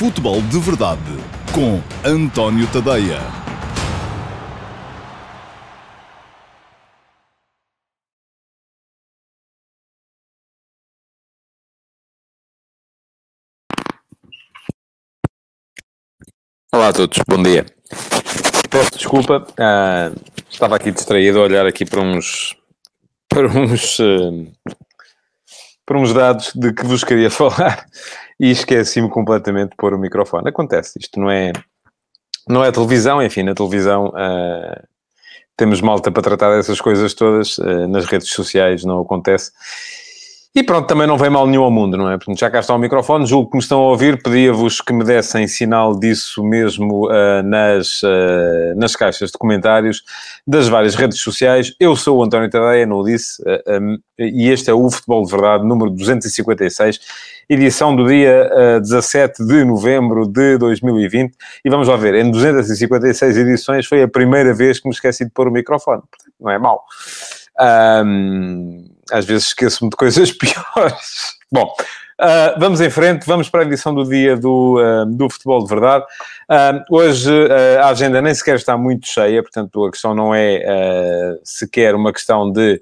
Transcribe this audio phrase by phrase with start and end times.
[0.00, 1.02] Futebol de Verdade
[1.54, 3.20] com António Tadeia.
[16.72, 17.66] Olá a todos, bom dia.
[18.70, 20.12] Peço desculpa, ah,
[20.48, 22.56] estava aqui distraído a olhar aqui para uns
[23.28, 24.74] para uns ah,
[25.90, 27.84] para uns dados de que vos queria falar
[28.38, 30.48] e esqueci-me completamente de pôr o microfone.
[30.48, 31.50] Acontece, isto não é
[32.48, 34.84] não é televisão, enfim, na televisão ah,
[35.56, 39.50] temos malta para tratar dessas coisas todas, ah, nas redes sociais não acontece.
[40.52, 42.16] E pronto, também não vem mal nenhum ao mundo, não é?
[42.16, 45.04] Portanto, já cá está o microfone, julgo que me estão a ouvir, pedia-vos que me
[45.04, 50.02] dessem sinal disso mesmo uh, nas, uh, nas caixas de comentários
[50.44, 51.72] das várias redes sociais.
[51.78, 55.24] Eu sou o António Tadeia, não o disse, uh, um, e este é o Futebol
[55.24, 56.98] de Verdade, número 256,
[57.48, 61.32] edição do dia 17 de novembro de 2020.
[61.64, 65.30] E vamos lá ver, em 256 edições foi a primeira vez que me esqueci de
[65.30, 66.02] pôr o microfone.
[66.40, 66.84] Não é mau.
[68.04, 71.38] Um, às vezes esqueço-me de coisas piores.
[71.50, 71.74] Bom,
[72.20, 75.68] uh, vamos em frente, vamos para a edição do dia do, uh, do Futebol de
[75.68, 76.04] Verdade.
[76.48, 77.30] Uh, hoje
[77.80, 80.60] a agenda nem sequer está muito cheia, portanto a questão não é
[81.42, 82.80] sequer uma questão de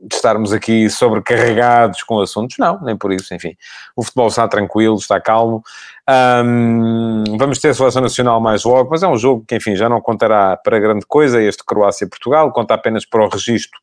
[0.00, 3.56] de estarmos aqui sobrecarregados com assuntos, não, nem por isso, enfim.
[3.96, 5.62] O futebol está tranquilo, está calmo.
[6.08, 9.88] Um, vamos ter a seleção nacional mais logo, mas é um jogo que, enfim, já
[9.88, 13.78] não contará para grande coisa, este Croácia-Portugal, conta apenas para o registro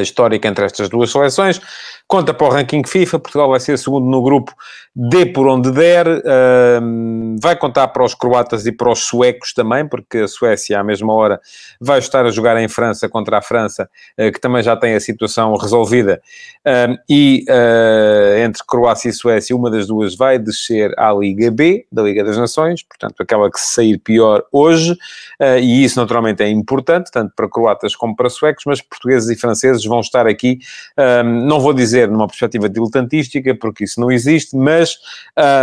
[0.00, 1.60] histórico entre estas duas seleções.
[2.12, 4.52] Conta para o ranking FIFA, Portugal vai ser segundo no grupo,
[4.94, 6.06] dê por onde der.
[6.06, 10.84] Uh, vai contar para os croatas e para os suecos também, porque a Suécia, à
[10.84, 11.40] mesma hora,
[11.80, 15.00] vai estar a jogar em França contra a França, uh, que também já tem a
[15.00, 16.20] situação resolvida.
[16.66, 17.46] Uh, e
[18.44, 22.36] entre Croácia e Suécia, uma das duas vai descer à Liga B, da Liga das
[22.36, 24.96] Nações, portanto, aquela que sair pior hoje.
[25.60, 29.71] e isso, naturalmente, é importante, tanto para croatas como para suecos, mas portugueses e franceses
[29.84, 30.58] vão estar aqui,
[31.24, 34.98] não vou dizer dizer numa perspectiva diletantística, porque isso não existe, mas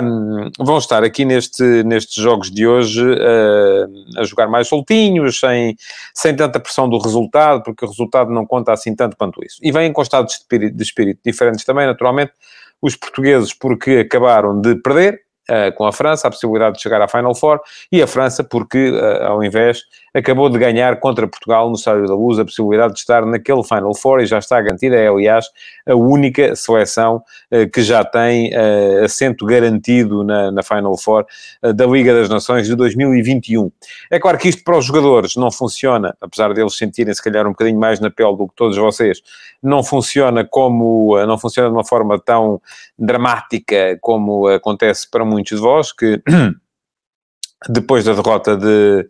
[0.04, 5.76] um, vão estar aqui neste, nestes jogos de hoje uh, a jogar mais soltinhos, sem,
[6.14, 9.58] sem tanta pressão do resultado, porque o resultado não conta assim tanto quanto isso.
[9.62, 12.34] E vêm com estados de espírito, de espírito diferentes também, naturalmente,
[12.82, 17.08] os portugueses porque acabaram de perder, uh, com a França, a possibilidade de chegar à
[17.08, 17.60] Final Four,
[17.92, 19.82] e a França porque, uh, ao invés,
[20.20, 23.96] acabou de ganhar contra Portugal no Estádio da Luz a possibilidade de estar naquele Final
[23.96, 24.96] Four e já está garantida.
[24.96, 25.46] É, aliás,
[25.88, 28.52] a única seleção uh, que já tem
[29.04, 31.26] assento garantido na, na Final Four
[31.76, 33.72] da Liga das Nações de 2021.
[34.12, 37.52] É claro que isto para os jogadores não funciona, apesar deles sentirem se calhar um
[37.52, 39.22] bocadinho mais na pele do que todos vocês,
[39.62, 42.62] não funciona como, não funciona de uma forma tão
[42.98, 46.22] dramática como acontece para muitos de vós que
[47.70, 49.08] depois da derrota de,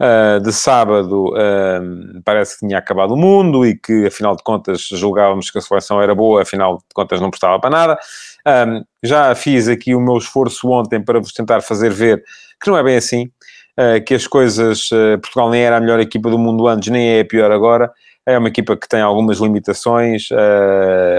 [0.00, 4.82] uh, de sábado uh, parece que tinha acabado o mundo e que afinal de contas
[4.82, 7.98] julgávamos que a seleção era boa, afinal de contas não prestava para nada.
[8.46, 12.22] Um, já fiz aqui o meu esforço ontem para vos tentar fazer ver
[12.62, 13.30] que não é bem assim,
[13.78, 14.88] uh, que as coisas,
[15.20, 17.90] Portugal nem era a melhor equipa do mundo antes, nem é a pior agora,
[18.28, 20.28] é uma equipa que tem algumas limitações,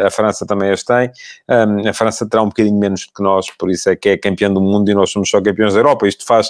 [0.05, 1.09] a França também as tem.
[1.87, 4.51] A França terá um bocadinho menos do que nós, por isso é que é campeã
[4.51, 6.05] do mundo e nós somos só campeões da Europa.
[6.05, 6.49] Isto faz,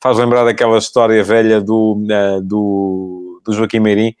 [0.00, 4.14] faz lembrar daquela história velha do, uh, do, do Joaquim Meirim,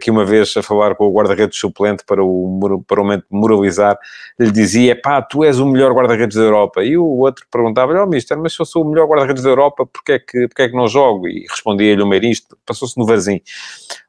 [0.00, 3.98] que uma vez a falar com o guarda-redes suplente para o, para o momento moralizar,
[4.38, 6.84] lhe dizia, pá, tu és o melhor guarda-redes da Europa.
[6.84, 9.86] E o outro perguntava-lhe, oh mister, mas se eu sou o melhor guarda-redes da Europa,
[9.86, 11.26] porquê é que, é que não jogo?
[11.28, 12.34] E respondia-lhe o Meirinho,
[12.66, 13.40] passou-se no varzinho,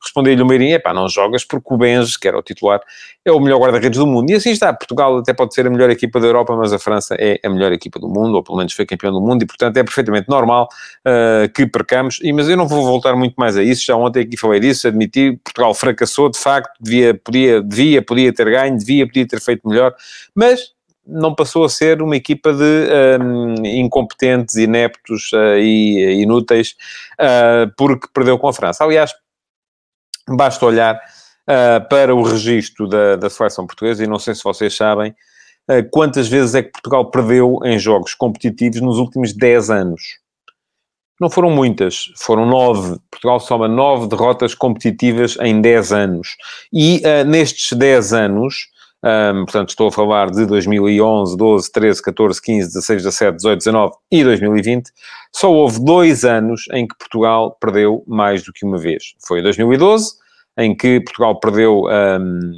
[0.02, 2.82] respondia-lhe o Meirinho, é pá, não jogas porque o Benji, que era o titular,
[3.24, 4.30] é o melhor guarda-redes do mundo.
[4.30, 7.16] E assim está, Portugal até pode ser a melhor equipa da Europa, mas a França
[7.18, 9.78] é a melhor equipa do mundo, ou pelo menos foi campeão do mundo, e portanto
[9.78, 10.68] é perfeitamente normal
[11.06, 14.22] uh, que percamos, e, mas eu não vou voltar muito mais a isso, já ontem
[14.22, 19.06] aqui falei disso, admiti, Portugal fracassou, de facto, devia, podia, devia, podia ter ganho, devia,
[19.06, 19.94] podia ter feito melhor,
[20.36, 20.74] mas
[21.10, 26.76] não passou a ser uma equipa de um, incompetentes, ineptos uh, e inúteis,
[27.20, 28.84] uh, porque perdeu com a França.
[28.84, 29.12] Aliás,
[30.28, 34.76] basta olhar uh, para o registro da, da seleção portuguesa, e não sei se vocês
[34.76, 35.16] sabem
[35.92, 40.02] quantas vezes é que Portugal perdeu em jogos competitivos nos últimos 10 anos.
[41.20, 42.98] Não foram muitas, foram nove.
[43.12, 46.38] Portugal soma nove derrotas competitivas em dez anos.
[46.72, 48.70] E uh, nestes dez anos,
[49.04, 53.94] um, portanto estou a falar de 2011, 12, 13, 14, 15, 16, 17, 18, 19
[54.12, 54.92] e 2020,
[55.34, 59.16] só houve dois anos em que Portugal perdeu mais do que uma vez.
[59.26, 60.14] Foi 2012,
[60.58, 62.52] em que Portugal perdeu um,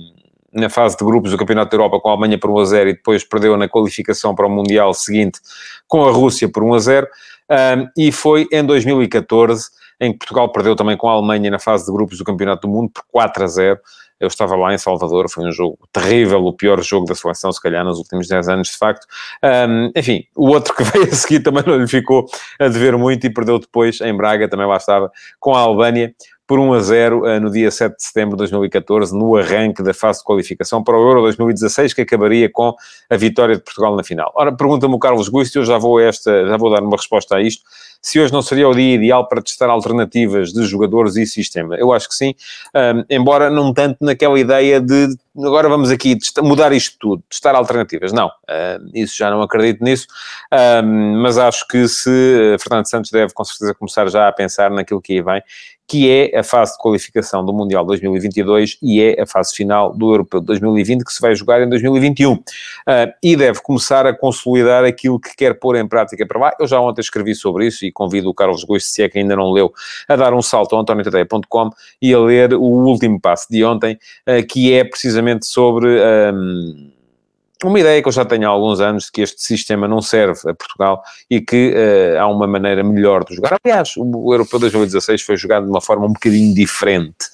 [0.53, 2.89] na fase de grupos do Campeonato da Europa com a Alemanha por 1 a 0
[2.89, 5.39] e depois perdeu na qualificação para o Mundial seguinte
[5.87, 7.07] com a Rússia por 1 a 0.
[7.51, 9.69] Um, e foi em 2014
[9.99, 12.73] em que Portugal perdeu também com a Alemanha na fase de grupos do Campeonato do
[12.73, 13.79] Mundo por 4 a 0.
[14.19, 17.61] Eu estava lá em Salvador, foi um jogo terrível, o pior jogo da seleção, se
[17.61, 19.05] calhar, nos últimos 10 anos, de facto.
[19.43, 22.25] Um, enfim, o outro que veio a seguir também não lhe ficou
[22.59, 26.13] a dever muito e perdeu depois em Braga, também lá estava, com a Albânia
[26.51, 29.93] por 1 a 0 eh, no dia 7 de setembro de 2014, no arranque da
[29.93, 32.75] fase de qualificação para o Euro 2016, que acabaria com
[33.09, 34.29] a vitória de Portugal na final.
[34.35, 37.41] Ora, pergunta-me o Carlos Gusto, eu já vou, esta, já vou dar uma resposta a
[37.41, 37.63] isto,
[38.01, 41.75] se hoje não seria o dia ideal para testar alternativas de jogadores e sistema.
[41.75, 42.35] Eu acho que sim,
[42.75, 45.07] um, embora não tanto naquela ideia de
[45.37, 48.11] agora vamos aqui mudar isto tudo, testar alternativas.
[48.11, 50.07] Não, uh, isso já não acredito nisso,
[50.83, 55.01] um, mas acho que se Fernando Santos deve com certeza começar já a pensar naquilo
[55.01, 55.41] que aí vem
[55.91, 60.13] que é a fase de qualificação do Mundial 2022 e é a fase final do
[60.13, 62.31] Europeu de 2020, que se vai jogar em 2021.
[62.31, 62.43] Uh,
[62.87, 66.53] ah, e deve começar a consolidar aquilo que quer pôr em prática para lá.
[66.57, 69.35] Eu já ontem escrevi sobre isso e convido o Carlos Gosto, se é que ainda
[69.35, 69.73] não leu,
[70.07, 71.69] a dar um salto ao antoniotadeia.com
[72.01, 73.99] e a ler o último passo de ontem,
[74.29, 75.87] uh, que é precisamente sobre...
[76.33, 76.91] Um,
[77.63, 80.49] uma ideia que eu já tenho há alguns anos de que este sistema não serve
[80.49, 83.57] a Portugal e que uh, há uma maneira melhor de jogar.
[83.63, 87.25] Aliás, o Europeu 2016 foi jogado de uma forma um bocadinho diferente.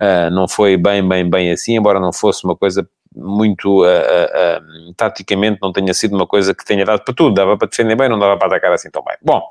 [0.00, 4.94] Uh, não foi bem, bem, bem assim, embora não fosse uma coisa muito uh, uh,
[4.94, 8.08] taticamente não tenha sido uma coisa que tenha dado para tudo, dava para defender bem,
[8.08, 9.16] não dava para atacar assim tão bem.
[9.22, 9.42] Bom,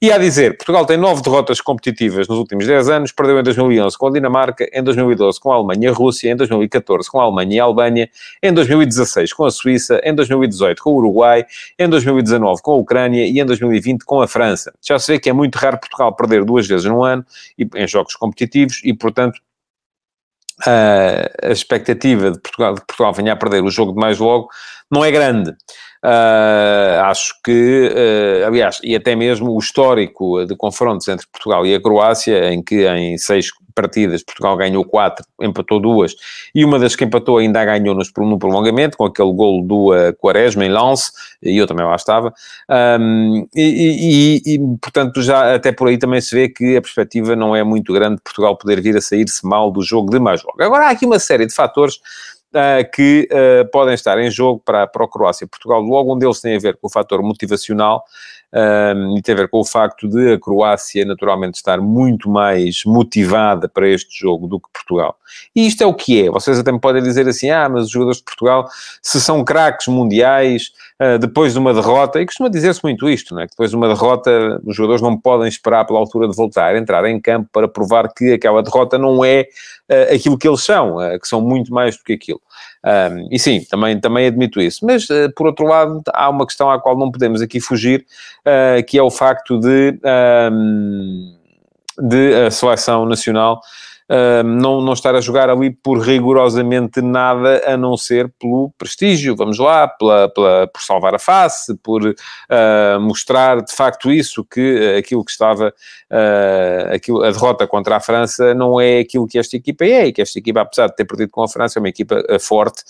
[0.00, 3.96] e a dizer, Portugal tem nove derrotas competitivas nos últimos 10 anos, perdeu em 2011
[3.96, 7.24] com a Dinamarca, em 2012 com a Alemanha e a Rússia, em 2014 com a
[7.24, 8.10] Alemanha e a Albânia,
[8.42, 11.46] em 2016 com a Suíça, em 2018 com o Uruguai,
[11.78, 14.72] em 2019 com a Ucrânia e em 2020 com a França.
[14.86, 17.24] Já se vê que é muito raro Portugal perder duas vezes no ano
[17.74, 19.40] em jogos competitivos e, portanto,
[20.66, 24.48] a expectativa de Portugal, de Portugal venha a perder o jogo de mais logo
[24.90, 25.54] não é grande.
[26.04, 31.74] Uh, acho que, uh, aliás, e até mesmo o histórico de confrontos entre Portugal e
[31.74, 36.14] a Croácia, em que em seis partidas Portugal ganhou quatro, empatou duas,
[36.54, 40.64] e uma das que empatou ainda ganhou no prolongamento, com aquele golo do uh, Quaresma
[40.64, 41.12] em lance,
[41.42, 42.32] e eu também lá estava,
[43.00, 47.36] um, e, e, e, portanto já até por aí também se vê que a perspectiva
[47.36, 50.42] não é muito grande de Portugal poder vir a sair-se mal do jogo de mais
[50.42, 50.60] logo.
[50.60, 51.98] Agora há aqui uma série de fatores
[52.92, 55.80] que uh, podem estar em jogo para, para a Croácia e Portugal.
[55.80, 58.04] Logo, um deles tem a ver com o fator motivacional
[58.52, 62.82] um, e tem a ver com o facto de a Croácia naturalmente estar muito mais
[62.84, 65.16] motivada para este jogo do que Portugal.
[65.54, 66.30] E isto é o que é.
[66.30, 68.66] Vocês até me podem dizer assim, ah, mas os jogadores de Portugal,
[69.02, 73.42] se são craques mundiais, uh, depois de uma derrota, e costuma dizer-se muito isto, não
[73.42, 73.46] é?
[73.46, 77.04] Que depois de uma derrota, os jogadores não podem esperar pela altura de voltar, entrar
[77.04, 79.46] em campo para provar que aquela derrota não é
[79.90, 82.37] uh, aquilo que eles são, uh, que são muito mais do que aquilo.
[82.84, 84.84] Um, e sim, também, também admito isso.
[84.86, 88.06] Mas, uh, por outro lado, há uma questão à qual não podemos aqui fugir,
[88.40, 89.98] uh, que é o facto de,
[90.52, 91.36] um,
[91.98, 93.60] de a seleção nacional
[94.08, 99.36] uh, não, não estar a jogar ali por rigorosamente nada a não ser pelo prestígio,
[99.36, 104.96] vamos lá, pela, pela por salvar a face, por uh, mostrar de facto isso, que
[104.98, 109.56] aquilo que estava, uh, aquilo, a derrota contra a França não é aquilo que esta
[109.56, 111.88] equipa é, e que esta equipa, apesar de ter perdido com a França, é uma
[111.88, 112.82] equipa forte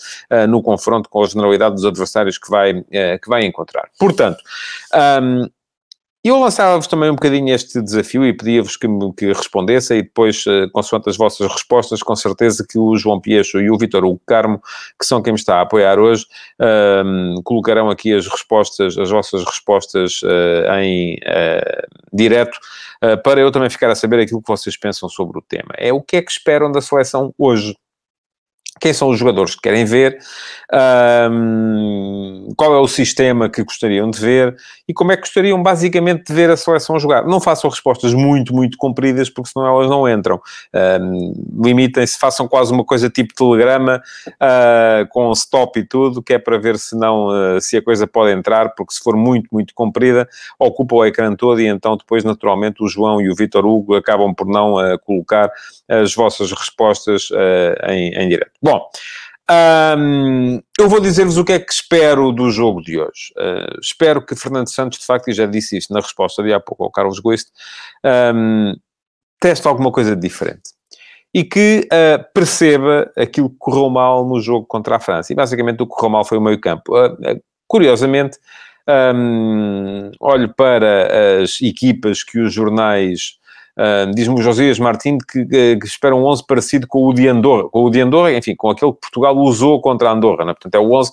[0.47, 3.89] no confronto com a generalidade dos adversários que vai, que vai encontrar.
[3.97, 4.43] Portanto,
[5.21, 5.49] um,
[6.21, 10.67] eu lançava-vos também um bocadinho este desafio e pedia-vos que, que respondessem e depois, eh,
[10.73, 14.61] consoante as vossas respostas, com certeza que o João Piecho e o Vitor Hugo Carmo,
[14.99, 16.25] que são quem me está a apoiar hoje,
[16.59, 22.59] um, ehm, colocarão aqui as respostas, as vossas respostas uh, em uh, direto,
[23.01, 25.73] uh, para eu também ficar a saber aquilo que vocês pensam sobre o tema.
[25.77, 27.75] É o que é que esperam da seleção hoje?
[28.79, 30.19] Quem são os jogadores que querem ver,
[31.31, 34.55] um, qual é o sistema que gostariam de ver
[34.87, 37.25] e como é que gostariam basicamente de ver a seleção jogar.
[37.25, 40.39] Não façam respostas muito, muito compridas, porque senão elas não entram.
[41.01, 41.33] Um,
[41.63, 46.57] Limitem-se, façam quase uma coisa tipo telegrama, uh, com stop e tudo, que é para
[46.57, 50.27] ver se, não, uh, se a coisa pode entrar, porque se for muito, muito comprida,
[50.57, 54.33] ocupa o ecrã todo e então depois, naturalmente, o João e o Vitor Hugo acabam
[54.33, 55.51] por não uh, colocar
[55.87, 57.29] as vossas respostas
[57.87, 58.51] em, em direto.
[58.69, 58.87] Bom,
[60.79, 63.33] eu vou dizer-vos o que é que espero do jogo de hoje.
[63.35, 66.59] Uh, espero que Fernando Santos, de facto, e já disse isto na resposta de há
[66.59, 67.47] pouco ao Carlos Goist,
[68.35, 68.75] um,
[69.39, 70.69] teste alguma coisa diferente.
[71.33, 75.33] E que uh, perceba aquilo que correu mal no jogo contra a França.
[75.33, 76.95] E basicamente o que correu mal foi o meio campo.
[76.95, 78.37] Uh, curiosamente,
[78.87, 83.38] um, olho para as equipas que os jornais
[83.79, 87.69] Uh, Diz-me o Josias Martins que, que, espera um 11 parecido com o de Andorra.
[87.69, 90.43] Com o de Andorra, enfim, com aquele que Portugal usou contra a Andorra.
[90.43, 90.53] Né?
[90.53, 91.11] Portanto, é, o 11,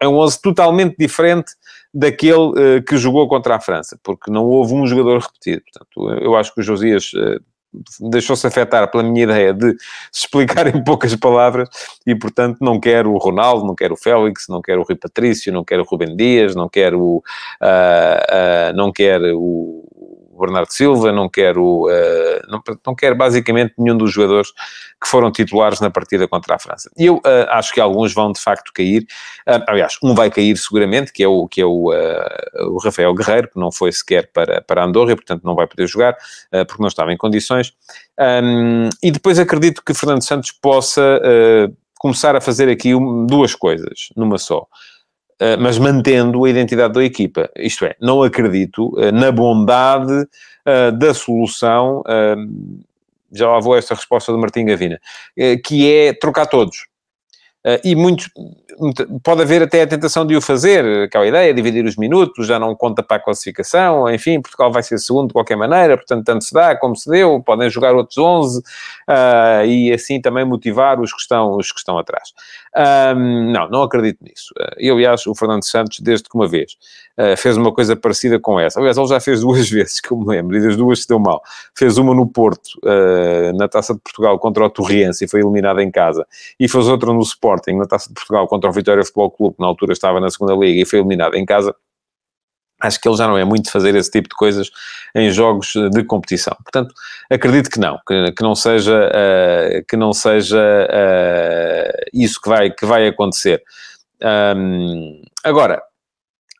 [0.00, 1.52] é um 11 totalmente diferente
[1.92, 5.62] daquele uh, que jogou contra a França, porque não houve um jogador repetido.
[5.70, 7.40] Portanto, eu acho que o Josias uh,
[8.10, 9.72] deixou-se afetar pela minha ideia de
[10.10, 11.68] se explicar em poucas palavras
[12.06, 15.52] e, portanto, não quero o Ronaldo, não quero o Félix, não quero o Rui Patrício,
[15.52, 19.87] não quero o Rubem Dias, não quero, uh, uh, não quero o
[20.38, 24.50] Bernardo Silva, não quero, uh, não, não quero basicamente nenhum dos jogadores
[25.00, 26.90] que foram titulares na partida contra a França.
[26.96, 29.02] E eu uh, acho que alguns vão de facto cair.
[29.46, 33.48] Uh, aliás, um vai cair seguramente, que é o, que é o, o Rafael Guerreiro,
[33.48, 36.16] que não foi sequer para, para Andorra e, portanto, não vai poder jogar
[36.66, 37.72] porque não estava em condições.
[38.18, 41.20] Um, e depois acredito que Fernando Santos possa
[41.98, 42.92] começar a fazer aqui
[43.26, 44.66] duas coisas numa só.
[45.40, 47.48] Eh, mas mantendo a identidade da equipa.
[47.56, 52.02] Isto é, não acredito uh, na bondade uh, da solução,
[53.30, 54.98] já lá vou esta resposta do Martim Gavina,
[55.64, 56.86] que é trocar todos.
[57.84, 58.30] e muitos,
[59.22, 62.74] pode haver até a tentação de o fazer, aquela ideia, dividir os minutos, já não
[62.74, 66.54] conta para a classificação, enfim, Portugal vai ser segundo de qualquer maneira, portanto, tanto se
[66.54, 68.62] dá como se deu, podem jogar outros 11
[69.08, 72.32] uh, e assim também motivar os que estão, os que estão atrás.
[73.52, 74.54] Não, não acredito nisso.
[74.76, 76.76] Eu, aliás, o Fernando Santos, desde que uma vez
[77.18, 80.16] uh, fez uma coisa parecida com essa, aliás, ele já fez duas vezes, que eu
[80.16, 81.42] me lembro, e das duas se deu mal.
[81.74, 85.80] Fez uma no Porto, uh, na Taça de Portugal contra o Torriense e foi eliminado
[85.80, 86.24] em casa,
[86.60, 89.56] e fez outra no Sporting, na Taça de Portugal contra contra o Vitória Futebol Clube,
[89.56, 91.74] que na altura estava na segunda liga e foi eliminado em casa,
[92.80, 94.70] acho que ele já não é muito fazer esse tipo de coisas
[95.14, 96.56] em jogos de competição.
[96.62, 96.94] Portanto,
[97.30, 102.70] acredito que não, que, que não seja, uh, que não seja uh, isso que vai,
[102.70, 103.62] que vai acontecer.
[104.22, 105.82] Um, agora,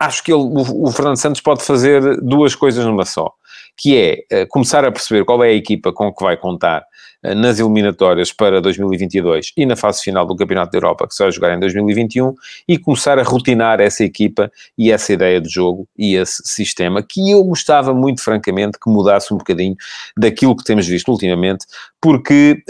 [0.01, 3.33] acho que ele, o, o, Fernando Santos pode fazer duas coisas numa só,
[3.77, 6.85] que é uh, começar a perceber qual é a equipa com que vai contar eh,
[7.23, 11.33] nas eliminatórias para 2022 e na fase final do Campeonato da Europa, que se vai
[11.33, 12.35] jogar em 2021,
[12.67, 17.31] e começar a rotinar essa equipa e essa ideia de jogo e esse sistema, que
[17.31, 19.75] eu gostava muito, francamente, que mudasse um bocadinho
[20.17, 21.67] daquilo que temos visto ultimamente,
[22.01, 22.63] porque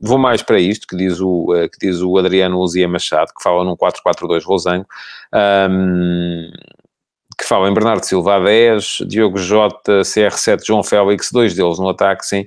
[0.00, 3.42] vou mais para isto, que diz o, uh, que diz o Adriano Luzia Machado, que
[3.42, 4.86] fala num 4-4-2 Rosango,
[7.38, 11.88] que fala em Bernardo Silva a 10, Diogo Jota, CR7, João Félix, dois deles no
[11.88, 12.46] ataque, sim,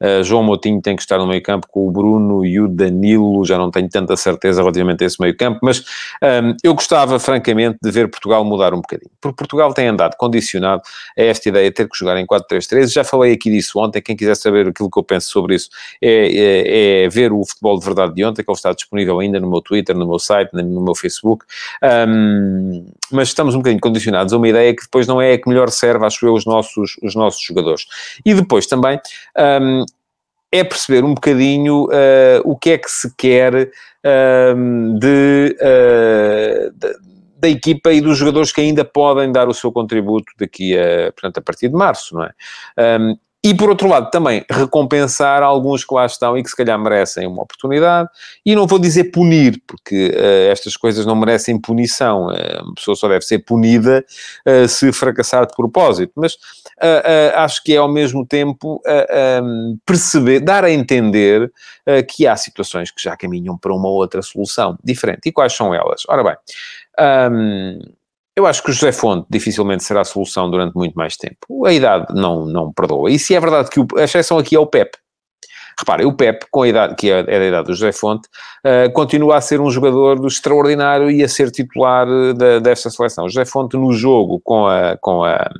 [0.00, 3.44] Uh, João Moutinho tem que estar no meio campo com o Bruno e o Danilo,
[3.44, 7.18] já não tenho tanta certeza relativamente a esse meio campo, mas um, ehm, eu gostava,
[7.18, 10.82] francamente, de ver Portugal mudar um bocadinho, porque Portugal tem andado condicionado
[11.18, 14.16] a esta ideia de ter que jogar em 4-3-3, já falei aqui disso ontem, quem
[14.16, 15.68] quiser saber aquilo que eu penso sobre isso
[16.00, 19.38] é, é, é, ver o futebol de verdade de ontem, que ele está disponível ainda
[19.38, 21.44] no meu Twitter, no meu site, no meu Facebook,
[21.82, 25.38] um, ehm, mas estamos um bocadinho condicionados a uma ideia que depois não é a
[25.38, 27.86] que melhor serve, acho eu, os nossos, os nossos jogadores.
[28.24, 29.00] E depois também,
[29.62, 29.84] um,
[30.52, 36.94] é perceber um bocadinho uh, o que é que se quer uh, de, uh, de,
[37.38, 41.38] da equipa e dos jogadores que ainda podem dar o seu contributo daqui a, portanto,
[41.38, 42.32] a partir de março, não é?
[43.00, 46.78] Um, e, por outro lado, também recompensar alguns que lá estão e que se calhar
[46.78, 48.10] merecem uma oportunidade.
[48.44, 52.26] E não vou dizer punir, porque uh, estas coisas não merecem punição.
[52.26, 54.04] Uh, uma pessoa só deve ser punida
[54.46, 56.12] uh, se fracassar de propósito.
[56.16, 56.36] Mas
[57.34, 58.80] acho que é, ao mesmo tempo,
[59.42, 61.52] um, perceber, dar a entender
[62.08, 65.26] que há situações que já caminham para uma outra solução diferente.
[65.26, 66.02] E quais são elas?
[66.08, 66.36] Ora bem...
[66.98, 67.80] Um,
[68.40, 71.66] eu acho que o José Fonte dificilmente será a solução durante muito mais tempo.
[71.66, 73.10] A idade não, não perdoa.
[73.10, 74.90] E se é verdade que o, a exceção aqui é o Pep.
[75.78, 78.28] Reparem, o Pep, com a idade, que é, é da idade do José Fonte,
[78.66, 83.24] uh, continua a ser um jogador extraordinário e a ser titular eh, da, desta seleção.
[83.24, 85.50] O José Fonte, no jogo com a, com a,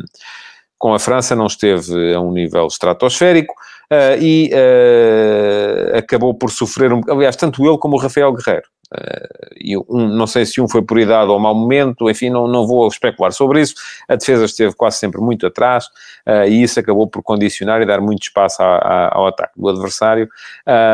[0.78, 3.54] com a França, não esteve a um nível estratosférico
[3.90, 8.68] uh, e uh, acabou por sofrer, um, aliás, tanto ele como o Rafael Guerreiro.
[8.92, 12.66] Uh, um, não sei se um foi por idade ou mau momento, enfim, não, não
[12.66, 13.74] vou especular sobre isso.
[14.08, 15.86] A defesa esteve quase sempre muito atrás
[16.26, 19.68] uh, e isso acabou por condicionar e dar muito espaço a, a, ao ataque do
[19.68, 20.28] adversário.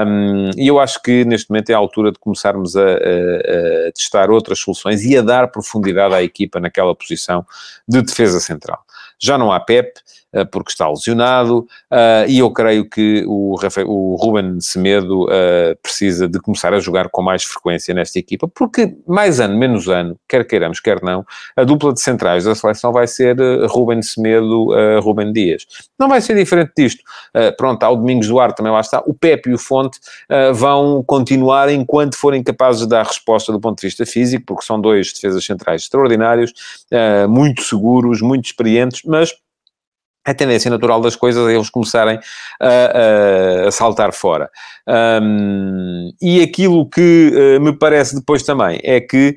[0.06, 4.30] Um, e eu acho que neste momento é a altura de começarmos a, a, testar
[4.30, 7.46] outras soluções e a dar profundidade à equipa naquela posição
[7.88, 8.84] de defesa central.
[9.18, 9.98] Já não há Pep,
[10.44, 16.38] porque está lesionado, eh, e eu creio que o, o Ruben Semedo eh, precisa de
[16.40, 20.80] começar a jogar com mais frequência nesta equipa, porque mais ano, menos ano, quer queiramos,
[20.80, 21.24] quer não,
[21.56, 23.36] a dupla de centrais da seleção vai ser
[23.68, 24.68] Ruben Semedo,
[25.00, 25.66] Ruben Dias.
[25.98, 27.02] Não vai ser diferente disto.
[27.56, 29.02] Pronto, há o Domingos Duarte, também lá está.
[29.06, 29.98] O Pepe e o Fonte
[30.54, 34.80] vão continuar enquanto forem capazes de dar resposta do ponto de vista físico, porque são
[34.80, 36.52] dois defesas centrais extraordinários,
[37.28, 39.32] muito seguros, muito experientes, mas
[40.26, 42.18] a tendência natural das coisas é eles começarem
[42.60, 44.50] a, a, a saltar fora.
[45.22, 49.36] Um, e aquilo que uh, me parece depois também é que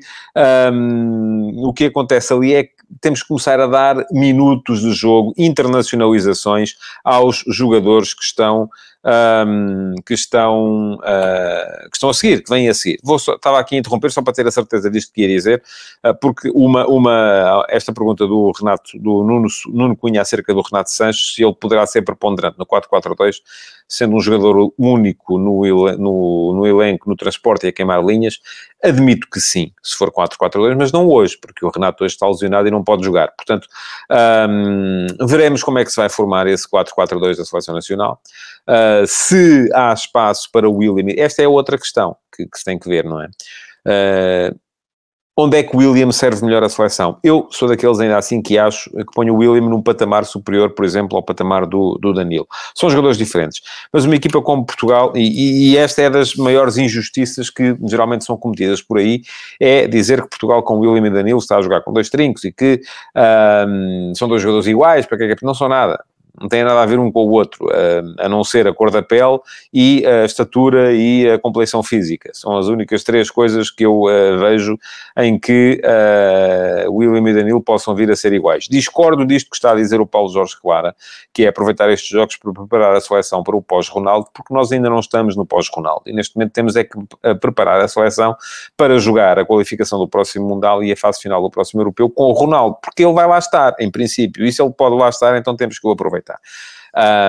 [0.72, 5.32] um, o que acontece ali é que temos que começar a dar minutos de jogo,
[5.38, 8.68] internacionalizações aos jogadores que estão
[9.04, 12.98] um, que, estão, uh, que estão a seguir, que vêm a seguir.
[13.02, 15.62] Vou só, estava aqui a interromper só para ter a certeza disto que ia dizer,
[16.04, 20.90] uh, porque uma, uma, esta pergunta do Renato, do Nuno, Nuno Cunha acerca do Renato
[20.90, 23.36] Sanches, se ele poderá ser preponderante no 4-4-2,
[23.88, 25.62] sendo um jogador único no,
[25.96, 28.38] no, no elenco, no transporte e a queimar linhas,
[28.82, 32.68] admito que sim, se for 4-4-2, mas não hoje, porque o Renato hoje está lesionado
[32.68, 33.32] e não pode jogar.
[33.32, 33.66] Portanto,
[34.48, 38.20] um, veremos como é que se vai formar esse 4-4-2 da Seleção Nacional.
[38.68, 42.78] Uh, se há espaço para o William, esta é outra questão que, que se tem
[42.78, 43.28] que ver, não é?
[43.86, 44.58] Uh,
[45.36, 47.18] onde é que o William serve melhor a seleção?
[47.24, 50.84] Eu sou daqueles ainda assim que acho que ponho o William num patamar superior, por
[50.84, 52.46] exemplo, ao patamar do, do Danilo.
[52.74, 53.60] São jogadores diferentes,
[53.92, 58.36] mas uma equipa como Portugal, e, e, esta é das maiores injustiças que geralmente são
[58.36, 59.22] cometidas por aí,
[59.58, 62.52] é dizer que Portugal com William e Danilo está a jogar com dois trincos e
[62.52, 62.80] que
[63.66, 66.04] um, são dois jogadores iguais, para que é que não são nada
[66.38, 67.66] não têm nada a ver um com o outro,
[68.18, 69.38] a não ser a cor da pele
[69.72, 72.30] e a estatura e a complexão física.
[72.32, 74.78] São as únicas três coisas que eu uh, vejo
[75.16, 78.66] em que uh, William e Danilo possam vir a ser iguais.
[78.68, 80.94] Discordo disto que está a dizer o Paulo Jorge Clara,
[81.32, 84.88] que é aproveitar estes jogos para preparar a seleção para o pós-Ronaldo, porque nós ainda
[84.88, 86.02] não estamos no pós-Ronaldo.
[86.06, 88.36] E neste momento temos é que uh, preparar a seleção
[88.76, 92.24] para jogar a qualificação do próximo Mundial e a fase final do próximo Europeu com
[92.24, 94.44] o Ronaldo, porque ele vai lá estar, em princípio.
[94.44, 96.38] E se ele pode lá estar, então temos que o aproveitar aproveitar.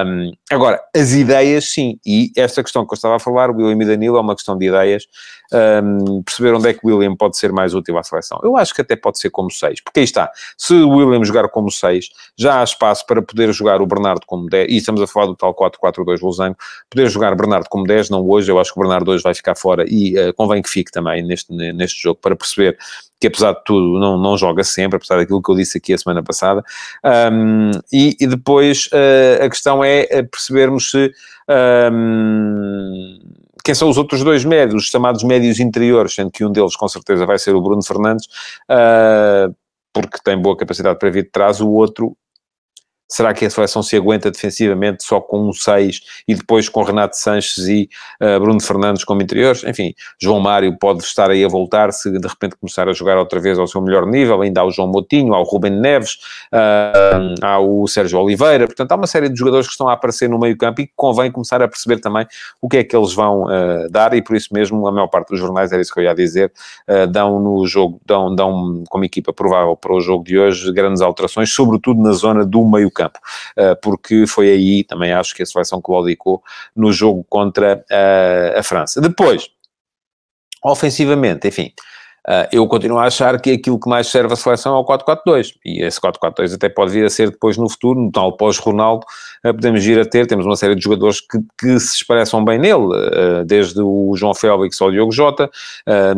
[0.06, 3.84] Um, agora, as ideias, sim, e esta questão que eu estava a falar, o William
[3.84, 5.06] e Danilo, é uma questão de ideias,
[5.84, 8.40] um, perceber onde é que o William pode ser mais útil à seleção.
[8.44, 11.48] Eu acho que até pode ser como 6, porque aí está, se o William jogar
[11.50, 15.08] como 6, já há espaço para poder jogar o Bernardo como 10, e estamos a
[15.08, 16.58] falar do tal 4-4-2 Losango,
[16.90, 19.56] poder jogar Bernardo como 10, não hoje, eu acho que o Bernardo hoje vai ficar
[19.56, 22.78] fora, e uh, convém que fique também neste, neste jogo, para perceber
[23.22, 25.98] que apesar de tudo não, não joga sempre, apesar daquilo que eu disse aqui a
[25.98, 26.64] semana passada.
[27.32, 31.14] Um, e, e, depois uh, a questão é eh, percebermos se.
[31.94, 33.20] Um,
[33.64, 36.88] quem são os outros dois médios, os chamados médios interiores, sendo que um deles com
[36.88, 38.26] certeza vai ser o Bruno Fernandes,
[38.68, 39.54] uh,
[39.94, 42.18] porque tem boa capacidade para vir de trás, o outro
[43.12, 47.18] Será que a seleção se aguenta defensivamente só com um 6 e depois com Renato
[47.18, 47.90] Sanches e
[48.22, 49.66] uh, Bruno Fernandes como interiores?
[49.66, 53.38] Enfim, João Mário pode estar aí a voltar se de repente começar a jogar outra
[53.38, 54.42] vez ao seu melhor nível.
[54.42, 56.14] Ainda há o João Moutinho, há o Ruben Neves,
[56.54, 58.66] uh, há o Sérgio Oliveira.
[58.66, 60.94] Portanto, há uma série de jogadores que estão a aparecer no meio campo e que
[60.96, 62.26] convém começar a perceber também
[62.62, 65.32] o que é que eles vão uh, dar e por isso mesmo a maior parte
[65.32, 66.52] dos jornais, era isso que eu ia dizer,
[67.12, 71.52] dão no jogo, dão, dão como equipa provável para o jogo de hoje grandes alterações,
[71.52, 73.20] sobretudo na zona do meio campo campo,
[73.56, 76.42] eh, porque foi aí, também acho que a seleção claudicou
[76.76, 77.84] no jogo contra
[78.58, 79.02] a França.
[79.02, 79.50] Depois,
[80.64, 81.74] ofensivamente, enfim,
[82.28, 85.56] Uh, eu continuo a achar que aquilo que mais serve a seleção é o 4-4-2,
[85.66, 89.04] e esse 4-4-2 até pode vir a ser depois no futuro, no tal pós-Ronaldo,
[89.44, 92.60] uh, podemos vir a ter, temos uma série de jogadores que, que se expressam bem
[92.60, 95.50] nele, uh, desde o João Félix ao Diogo Jota,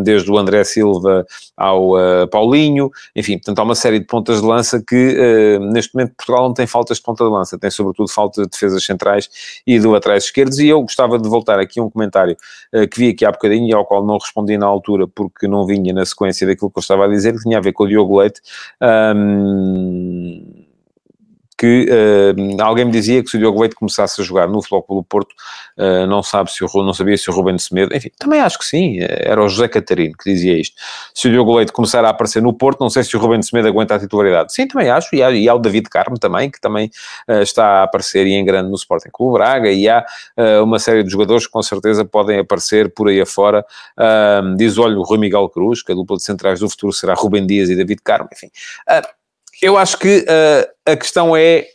[0.04, 1.94] desde o André Silva ao
[2.30, 6.54] Paulinho, enfim, portanto há uma série de pontas de lança que neste momento Portugal não
[6.54, 9.30] tem faltas de ponta de lança, tem sobretudo falta de defesas centrais
[9.66, 12.36] e do atrás esquerdos, e eu gostava de voltar aqui a um comentário
[12.92, 15.93] que vi aqui há bocadinho e ao qual não respondi na altura porque não vinha
[15.94, 18.20] na sequência daquilo que eu estava a dizer, que tinha a ver com o Diogo
[18.20, 18.42] Leite.
[18.82, 20.63] Um,
[21.58, 25.02] que uh, alguém me dizia que se o Diogo Leite começasse a jogar no Futebol
[25.02, 25.34] do Porto,
[25.78, 28.66] uh, não, sabe se o, não sabia se o Ruben Semedo, enfim, também acho que
[28.66, 30.76] sim, era o José Catarino que dizia isto.
[31.14, 33.68] Se o Diogo Leite começar a aparecer no Porto, não sei se o Ruben Semedo
[33.68, 34.54] aguenta a titularidade.
[34.54, 36.90] Sim, também acho, e há, e há o David Carmo também, que também
[37.30, 40.06] uh, está a aparecer e em grande no Sporting Clube Braga, e há
[40.64, 43.66] uma série de jogadores que com certeza podem aparecer por aí afora.
[44.58, 47.46] diz, olha, o Rui Miguel Cruz, que a dupla de centrais do futuro será Ruben
[47.46, 48.50] Dias e David Carmo, enfim
[49.62, 51.68] eu acho que uh, a questão é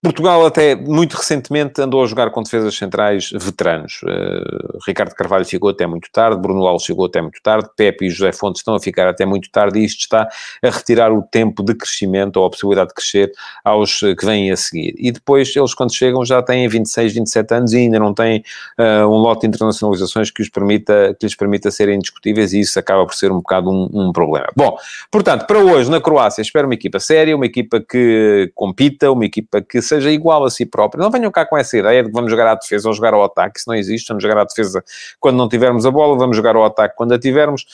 [0.00, 4.00] Portugal até muito recentemente andou a jogar com defesas centrais veteranos.
[4.04, 8.10] Uh, Ricardo Carvalho chegou até muito tarde, Bruno Alves chegou até muito tarde, Pepe e
[8.10, 10.28] José Fontes estão a ficar até muito tarde e isto está
[10.62, 13.32] a retirar o tempo de crescimento ou a possibilidade de crescer
[13.64, 14.94] aos que vêm a seguir.
[14.96, 18.44] E depois eles quando chegam já têm 26, 27 anos e ainda não têm
[18.78, 22.78] uh, um lote de internacionalizações que, os permita, que lhes permita serem indiscutíveis e isso
[22.78, 24.46] acaba por ser um bocado um, um problema.
[24.54, 24.76] Bom,
[25.10, 29.60] portanto, para hoje na Croácia espero uma equipa séria, uma equipa que compita, uma equipa
[29.60, 31.02] que seja igual a si próprio.
[31.02, 33.58] Não venham cá com essa ideia de vamos jogar à defesa ou jogar ao ataque,
[33.58, 34.08] isso não existe.
[34.08, 34.84] Vamos jogar à defesa
[35.18, 37.66] quando não tivermos a bola, vamos jogar ao ataque quando a tivermos.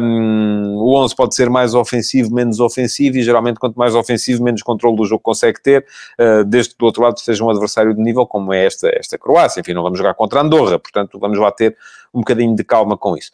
[0.00, 4.62] Um, o 11 pode ser mais ofensivo, menos ofensivo, e geralmente quanto mais ofensivo, menos
[4.62, 5.84] controle do jogo consegue ter,
[6.18, 9.18] uh, desde que do outro lado esteja um adversário de nível como é esta, esta
[9.18, 9.60] Croácia.
[9.60, 11.76] Enfim, não vamos jogar contra Andorra, portanto, vamos lá ter
[12.12, 13.30] um bocadinho de calma com isso.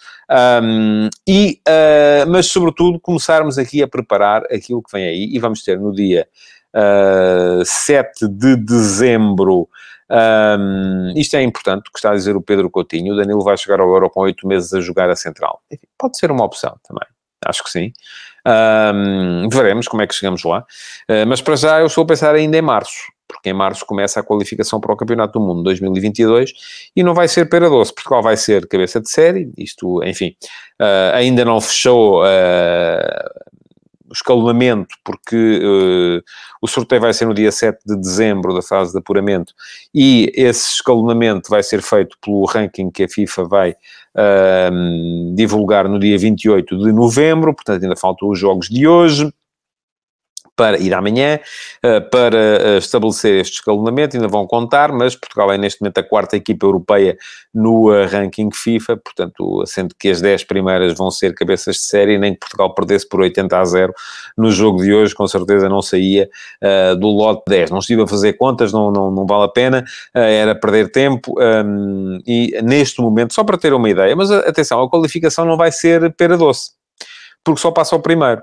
[0.63, 5.63] Um, e, uh, mas, sobretudo, começarmos aqui a preparar aquilo que vem aí, e vamos
[5.63, 6.29] ter no dia
[6.77, 9.69] uh, ah, 7 de dezembro.
[10.09, 13.15] Um, isto é importante, o que está a dizer o Pedro Coutinho.
[13.15, 15.61] O Danilo vai chegar ao Euro com oito meses a jogar a central.
[15.71, 17.07] Enfim, pode ser uma opção também.
[17.45, 17.93] Acho que sim.
[18.47, 20.61] Um, veremos como é que chegamos lá.
[21.11, 24.21] Uh, mas para já eu estou a pensar ainda em março porque em março começa
[24.21, 26.53] a qualificação para o Campeonato do Mundo 2022
[26.95, 27.93] e não vai ser pera doce.
[27.93, 30.37] Portugal vai ser cabeça de série, isto, enfim,
[30.81, 32.27] uh, ainda não fechou uh,
[34.17, 36.23] escalonamento, porque uh,
[36.61, 39.53] o sorteio vai ser no dia 7 de dezembro da fase de apuramento
[39.95, 43.77] e esse escalonamento vai ser feito pelo ranking que a FIFA vai
[45.35, 49.31] divulgar no dia 28 de novembro, portanto ainda faltam os jogos de hoje
[50.57, 51.39] para ir amanhã,
[51.83, 56.03] eh, para eh, estabelecer este escalonamento, ainda vão contar, mas Portugal é neste momento a
[56.03, 57.17] quarta equipa europeia
[57.55, 62.19] no eh, ranking FIFA, portanto, sendo que as 10 primeiras vão ser cabeças de série,
[62.19, 63.93] nem que Portugal perdesse por 80 a 0
[64.37, 66.29] no jogo de hoje, com certeza não saía
[66.99, 67.71] do lote 10.
[67.71, 72.19] Não estive a fazer contas, não, não, não vale a pena, era perder tempo, ehm,
[72.27, 76.13] e neste momento, só para ter uma ideia, mas atenção, a qualificação não vai ser
[76.15, 76.71] pera doce,
[77.45, 78.43] porque só passa o primeiro.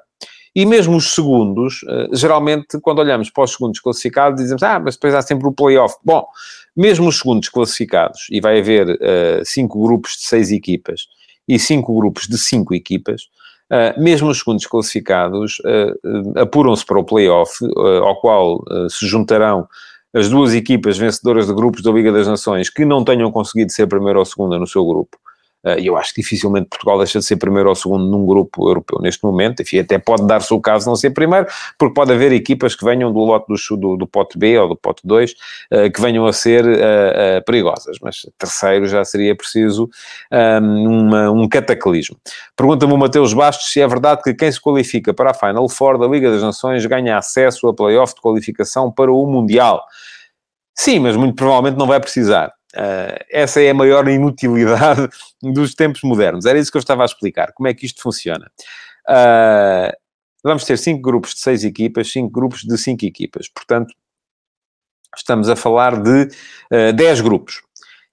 [0.55, 4.95] E mesmo os segundos, eh, geralmente, quando olhamos para os segundos classificados, dizemos, ah, mas
[4.95, 5.95] depois há sempre o playoff.
[6.03, 6.27] Bom,
[6.75, 11.07] mesmo os segundos classificados, e vai haver uh, cinco grupos de seis equipas
[11.47, 13.23] e cinco grupos de cinco equipas,
[13.71, 17.53] uh, mesmo os segundos classificados uh, apuram-se para o playoff,
[18.03, 19.67] ao qual se juntarão
[20.13, 23.87] as duas equipas vencedoras de grupos da Liga das Nações que não tenham conseguido ser
[23.87, 25.17] primeira ou segunda no seu grupo.
[25.63, 28.67] Ah, e eu acho que dificilmente Portugal deixa de ser primeiro ou segundo num grupo
[28.67, 31.47] europeu neste momento, enfim, até pode dar-se o caso de não ser primeiro,
[31.77, 34.75] porque pode haver equipas que venham do lote do, do, do pote B ou do
[34.75, 39.89] pote 2, uh, que venham a ser uh, perigosas, mas terceiro já seria preciso
[40.61, 42.17] um, uma, um cataclismo.
[42.55, 45.97] Pergunta-me o Mateus Bastos se é verdade que quem se qualifica para a Final Four
[45.97, 49.83] da Liga das Nações ganha acesso a playoff de qualificação para o Mundial.
[50.75, 52.51] Sim, mas muito provavelmente não vai precisar.
[52.75, 55.07] Uh, essa é a maior inutilidade
[55.41, 56.45] dos tempos modernos.
[56.45, 57.53] Era isso que eu estava a explicar.
[57.53, 58.51] Como é que isto funciona?
[59.07, 59.95] Uh,
[60.43, 63.47] vamos ter cinco grupos de seis equipas, cinco grupos de cinco equipas.
[63.47, 63.93] Portanto,
[65.15, 66.29] estamos a falar de
[66.71, 67.61] uh, dez grupos.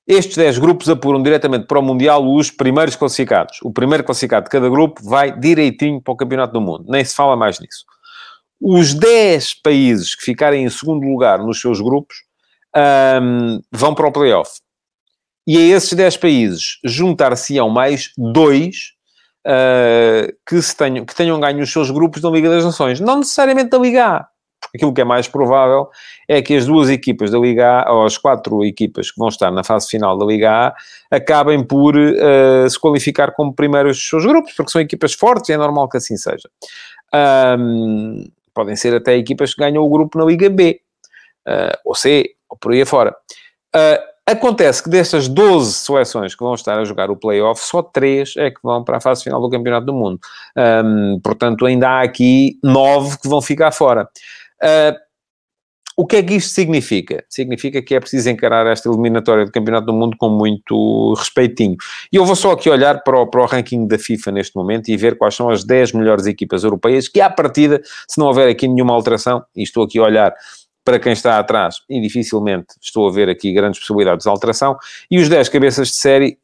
[0.06, 3.58] Estes 10 grupos apuram diretamente para o Mundial os primeiros classificados.
[3.62, 6.86] O primeiro classificado de cada grupo vai direitinho para o Campeonato do Mundo.
[6.88, 7.84] Nem se fala mais nisso.
[8.60, 12.24] Os 10 países que ficarem em segundo lugar nos seus grupos
[13.22, 14.50] um, vão para o playoff.
[15.46, 18.92] E a esses 10 países juntar-se-ão mais dois
[19.46, 23.00] uh, que, se tenham, que tenham ganho os seus grupos da Liga das Nações.
[23.00, 24.26] Não necessariamente da Liga A.
[24.60, 25.88] Porque aquilo que é mais provável
[26.28, 29.50] é que as duas equipas da Liga A, ou as quatro equipas que vão estar
[29.50, 30.74] na fase final da Liga A,
[31.10, 35.54] acabem por uh, se qualificar como primeiros dos seus grupos, porque são equipas fortes e
[35.54, 36.48] é normal que assim seja.
[37.58, 40.80] Um, podem ser até equipas que ganham o grupo na Liga B,
[41.48, 43.14] uh, ou C, ou por aí afora.
[43.74, 48.34] Uh, acontece que destas 12 seleções que vão estar a jogar o playoff, só 3
[48.36, 50.18] é que vão para a fase final do Campeonato do Mundo.
[50.84, 54.08] Um, portanto, ainda há aqui 9 que vão ficar fora.
[54.62, 55.10] Uh,
[55.96, 57.22] o que é que isto significa?
[57.28, 61.76] Significa que é preciso encarar esta eliminatória do Campeonato do Mundo com muito respeitinho.
[62.10, 64.88] E eu vou só aqui olhar para o, para o ranking da FIFA neste momento
[64.88, 68.48] e ver quais são as 10 melhores equipas europeias que, à partida, se não houver
[68.48, 70.34] aqui nenhuma alteração, e estou aqui a olhar
[70.84, 74.76] para quem está atrás, e dificilmente estou a ver aqui grandes possibilidades de alteração.
[75.10, 76.38] E os 10 cabeças de série,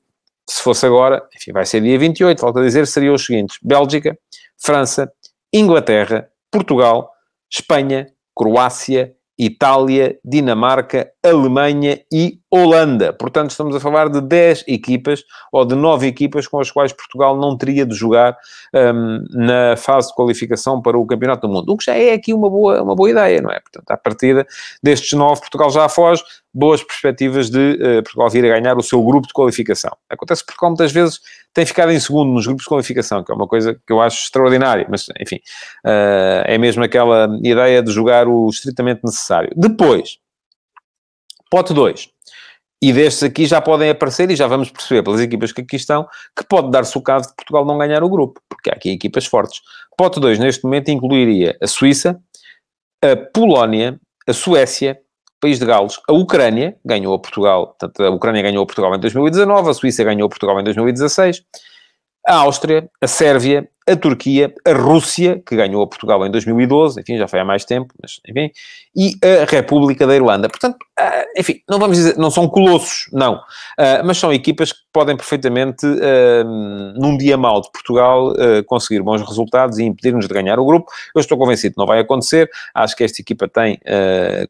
[0.49, 4.19] se fosse agora, enfim, vai ser dia 28, falta dizer, seriam os seguintes: Bélgica,
[4.57, 5.11] França,
[5.53, 7.11] Inglaterra, Portugal,
[7.51, 13.13] Espanha, Croácia, Itália, Dinamarca, Alemanha e Holanda.
[13.13, 15.23] Portanto, estamos a falar de 10 equipas
[15.53, 18.37] ou de 9 equipas com as quais Portugal não teria de jogar
[18.75, 21.73] um, na fase de qualificação para o Campeonato do Mundo.
[21.73, 23.61] O que já é aqui uma boa, uma boa ideia, não é?
[23.61, 24.47] Portanto, à partida
[24.83, 26.23] destes 9, Portugal já foge,
[26.57, 29.95] boas perspectivas de uh, Portugal vir a ganhar o seu grupo de qualificação.
[30.09, 31.21] Acontece que Portugal muitas vezes
[31.53, 34.25] tem ficado em segundo nos grupos de qualificação, que é uma coisa que eu acho
[34.25, 35.37] extraordinária, mas enfim,
[35.85, 39.51] uh, é mesmo aquela ideia de jogar o estritamente necessário.
[39.55, 40.19] Depois,
[41.51, 42.09] pote 2.
[42.83, 46.07] E destes aqui já podem aparecer, e já vamos perceber pelas equipas que aqui estão,
[46.35, 49.27] que pode dar-se o caso de Portugal não ganhar o grupo, porque há aqui equipas
[49.27, 49.61] fortes.
[49.97, 52.19] Pote 2, neste momento, incluiria a Suíça,
[53.03, 54.99] a Polónia, a Suécia,
[55.41, 59.01] país de Galos, a Ucrânia ganhou a Portugal, portanto, a Ucrânia ganhou a Portugal em
[59.01, 61.43] 2019, a Suíça ganhou a Portugal em 2016,
[62.27, 67.17] a Áustria, a Sérvia, a Turquia, a Rússia, que ganhou a Portugal em 2012, enfim,
[67.17, 68.51] já foi há mais tempo, mas enfim,
[68.97, 70.49] e a República da Irlanda.
[70.49, 73.41] Portanto, ah, enfim, não vamos dizer, não são colossos, não,
[73.79, 76.43] ah, mas são equipas que podem perfeitamente, ah,
[76.97, 78.35] num dia mau de Portugal,
[78.67, 80.91] conseguir bons resultados e impedir-nos de ganhar o grupo.
[81.15, 83.79] Eu estou convencido que não vai acontecer, acho que esta equipa tem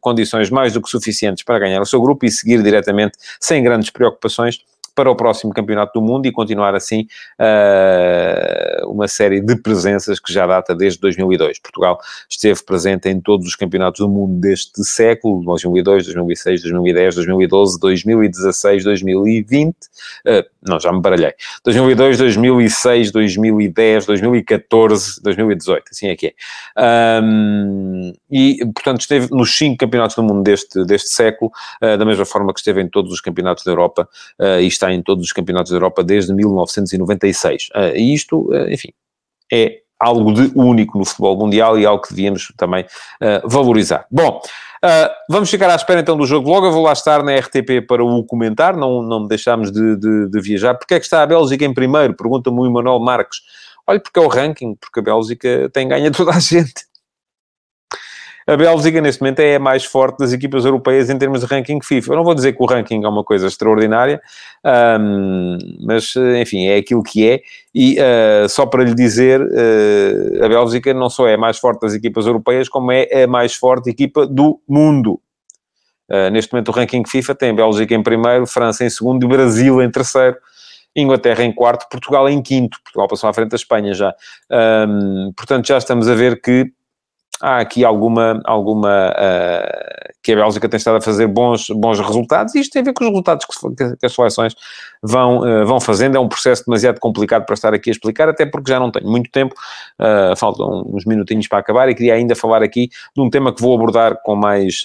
[0.01, 3.91] condições mais do que suficientes para ganhar o seu grupo e seguir diretamente, sem grandes
[3.91, 4.61] preocupações,
[4.97, 7.05] para o próximo Campeonato do Mundo e continuar assim
[7.39, 11.59] uh, uma série de presenças que já data desde 2002.
[11.59, 17.79] Portugal esteve presente em todos os campeonatos do mundo deste século, 2002, 2006, 2010, 2012,
[17.79, 21.33] 2016, 2020, uh, não, já me baralhei,
[21.63, 27.21] 2002, 2006, 2010, 2014, 2018, assim é que é.
[27.21, 31.51] Um, e, portanto, esteve nos cinco campeonatos do mundo deste, deste século,
[31.83, 34.86] uh, da mesma forma que esteve em todos os campeonatos da Europa uh, e está
[34.93, 37.69] em todos os campeonatos da Europa desde 1996.
[37.75, 38.89] Uh, e isto, enfim,
[39.51, 42.85] é algo de único no futebol mundial e algo que devíamos também
[43.43, 44.05] valorizar.
[44.11, 44.41] Bom,
[44.77, 46.67] Uh, vamos ficar à espera então do jogo logo.
[46.67, 50.39] Eu vou lá estar na RTP para o comentar, não, não deixámos de, de, de
[50.39, 50.75] viajar.
[50.75, 52.13] Porquê é que está a Bélgica em primeiro?
[52.13, 53.39] Pergunta-me o Emanuel Marques.
[53.87, 56.85] Olha, porque é o ranking, porque a Bélgica tem ganho a toda a gente.
[58.47, 61.81] A Bélgica, neste momento, é a mais forte das equipas europeias em termos de ranking
[61.81, 62.13] FIFA.
[62.13, 64.21] Eu não vou dizer que o ranking é uma coisa extraordinária,
[65.01, 67.41] um, mas, enfim, é aquilo que é.
[67.75, 71.81] E uh, só para lhe dizer, uh, a Bélgica não só é a mais forte
[71.81, 75.19] das equipas europeias, como é a mais forte equipa do mundo.
[76.09, 79.27] Uh, neste momento, o ranking FIFA tem a Bélgica em primeiro, França em segundo e
[79.27, 80.37] Brasil em terceiro.
[80.95, 82.77] Inglaterra em quarto, Portugal em quinto.
[82.81, 84.15] Portugal passou à frente da Espanha já.
[84.87, 86.71] Um, portanto, já estamos a ver que
[87.41, 92.53] há aqui alguma, alguma uh, que a Bélgica tem estado a fazer bons, bons resultados,
[92.53, 94.55] e isto tem a ver com os resultados que, que as seleções
[95.01, 96.17] vão, uh, vão fazendo.
[96.17, 99.09] É um processo demasiado complicado para estar aqui a explicar, até porque já não tenho
[99.09, 99.55] muito tempo,
[100.01, 103.61] uh, faltam uns minutinhos para acabar, e queria ainda falar aqui de um tema que
[103.61, 104.83] vou abordar com mais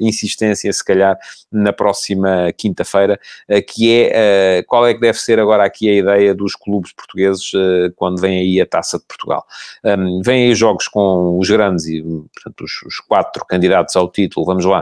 [0.00, 1.18] insistência, se calhar,
[1.52, 3.20] na próxima quinta-feira,
[3.66, 7.50] que é qual é que deve ser agora aqui a ideia dos clubes portugueses
[7.96, 9.44] quando vem aí a Taça de Portugal.
[9.84, 14.46] Um, vêm aí jogos com os grandes e, portanto, os, os quatro candidatos ao título,
[14.46, 14.77] vamos lá,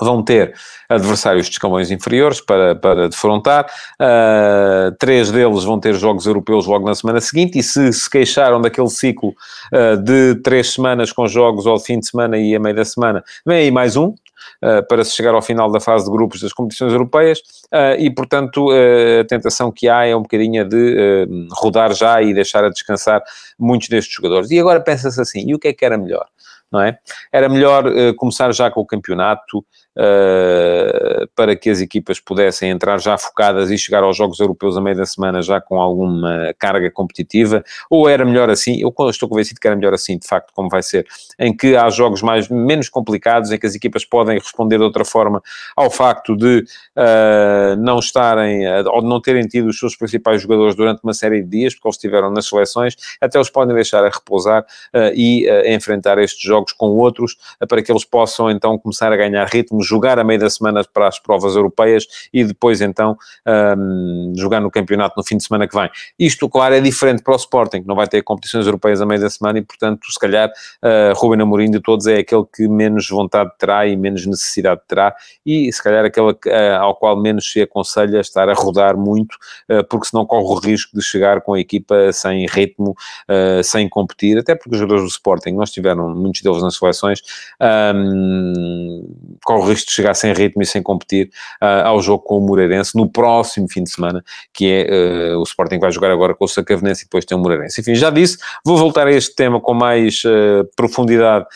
[0.00, 0.54] vão ter
[0.88, 3.66] adversários de escalões inferiores para, para defrontar.
[4.00, 8.60] Uh, três deles vão ter jogos europeus logo na semana seguinte, e se se queixaram
[8.60, 9.34] daquele ciclo
[9.72, 13.22] uh, de três semanas com jogos ao fim de semana e a meio da semana,
[13.44, 14.14] vem aí mais um.
[14.60, 17.40] Uh, para se chegar ao final da fase de grupos das competições europeias
[17.98, 22.68] e, portanto, a tentação que há é um bocadinho de rodar já e deixar a
[22.68, 23.22] descansar
[23.58, 24.50] muitos destes jogadores.
[24.50, 26.26] E agora pensa-se assim, e o que é que era melhor?
[26.72, 26.98] Não é?
[27.30, 27.84] Era melhor
[28.16, 29.64] começar já com o campeonato,
[29.96, 34.80] uh, para que as equipas pudessem entrar já focadas e chegar aos Jogos Europeus a
[34.80, 39.60] meio da semana já com alguma carga competitiva, ou era melhor assim, eu estou convencido
[39.60, 41.06] que era melhor assim, de facto, como vai ser,
[41.38, 45.04] em que há jogos mais, menos complicados, em que as equipas podem responder de outra
[45.04, 45.42] forma
[45.76, 46.64] ao facto de
[46.96, 51.14] uh, não estarem, uh, ou de não terem tido os seus principais jogadores durante uma
[51.14, 54.64] série de dias, porque eles estiveram nas seleções, até os podem deixar a repousar
[55.14, 57.36] e enfrentar estes jogos com outros,
[57.68, 61.08] para que eles possam então começar a ganhar ritmo jogar a meio da semana para
[61.08, 63.16] as provas europeias e depois então
[63.76, 65.90] um, jogar no campeonato no fim de semana que vem.
[66.18, 69.20] Isto, claro, é diferente para o Sporting, que não vai ter competições europeias a meio
[69.20, 73.08] da semana e, portanto, se calhar, uh, Ruben Amorim de todos é aquele que menos
[73.08, 76.38] vontade terá e menos necessidade terá e, se calhar, aquele uh,
[76.80, 79.34] ao qual menos se aconselha estar a rodar muito,
[79.70, 82.90] uh, porque senão corre o risco de chegar com a equipa sem ritmo,
[83.28, 87.20] uh, sem competir, até porque os jogadores do Sporting, nós tiveram muitos deles nas seleções,
[87.94, 91.30] um, corre o risco de chegar sem ritmo e sem competir
[91.62, 95.42] uh, ao jogo com o Moreirense no próximo fim de semana, que é uh, o
[95.44, 97.80] Sporting vai jogar agora com o Sacavenense e depois tem o Moreirense.
[97.80, 101.46] Enfim, já disse, vou voltar a este tema com mais uh, profundidade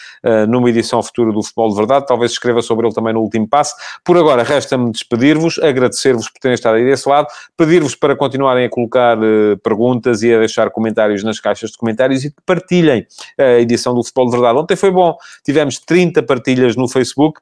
[0.48, 3.74] numa edição futura do Futebol de Verdade, talvez escreva sobre ele também no último passo.
[4.04, 8.68] Por agora, resta-me despedir-vos, agradecer-vos por terem estado aí desse lado, pedir-vos para continuarem a
[8.68, 9.16] colocar
[9.62, 13.06] perguntas e a deixar comentários nas caixas de comentários e que partilhem
[13.38, 14.58] a edição do Futebol de Verdade.
[14.58, 17.40] Ontem foi bom, tivemos 30 partilhas no Facebook,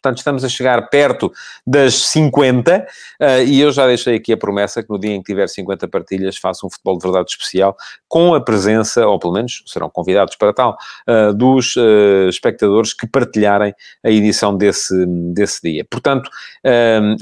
[0.00, 1.30] Portanto, estamos a chegar perto
[1.66, 2.84] das 50 uh,
[3.20, 5.86] eh, e eu já deixei aqui a promessa que no dia em que tiver 50
[5.88, 7.76] partilhas faço um futebol de verdade especial
[8.08, 10.76] com a presença, ou pelo menos serão convidados para tal,
[11.06, 15.86] uh, dos uh, espectadores que partilharem a edição desse, desse dia.
[15.88, 16.30] Portanto,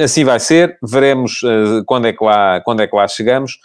[0.01, 1.41] assim vai ser, veremos
[1.87, 3.59] quando, é que lá, quando é que lá chegamos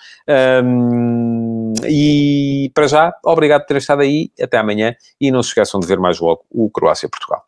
[1.88, 5.88] e para já, obrigado por terem estado aí, até amanhã e não se esqueçam de
[5.88, 7.44] ver mais logo o Croácia-Portugal.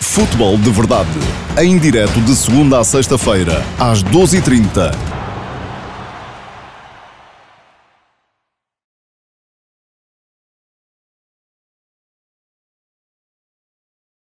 [0.00, 1.10] Futebol de Verdade.
[1.60, 5.13] Em direto de segunda a sexta-feira, às 12h30